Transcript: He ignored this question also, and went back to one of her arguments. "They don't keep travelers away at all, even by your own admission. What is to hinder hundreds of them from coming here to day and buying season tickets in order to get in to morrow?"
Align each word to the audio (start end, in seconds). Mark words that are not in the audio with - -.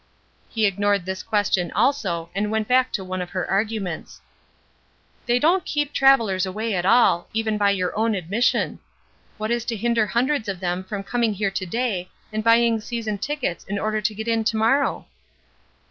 He 0.49 0.65
ignored 0.65 1.05
this 1.05 1.21
question 1.21 1.71
also, 1.73 2.31
and 2.33 2.49
went 2.49 2.67
back 2.67 2.91
to 2.93 3.03
one 3.03 3.21
of 3.21 3.29
her 3.29 3.47
arguments. 3.47 4.19
"They 5.27 5.37
don't 5.37 5.63
keep 5.63 5.93
travelers 5.93 6.43
away 6.43 6.73
at 6.73 6.87
all, 6.87 7.27
even 7.33 7.55
by 7.55 7.69
your 7.69 7.95
own 7.95 8.15
admission. 8.15 8.79
What 9.37 9.51
is 9.51 9.63
to 9.65 9.75
hinder 9.75 10.07
hundreds 10.07 10.49
of 10.49 10.59
them 10.59 10.83
from 10.83 11.03
coming 11.03 11.33
here 11.33 11.51
to 11.51 11.65
day 11.67 12.09
and 12.33 12.43
buying 12.43 12.81
season 12.81 13.19
tickets 13.19 13.63
in 13.65 13.77
order 13.77 14.01
to 14.01 14.15
get 14.15 14.27
in 14.27 14.43
to 14.45 14.57
morrow?" 14.57 15.05